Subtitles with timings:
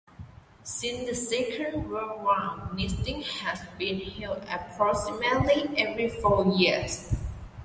[0.63, 7.15] Since the Second World War, meetings have been held approximately every four years.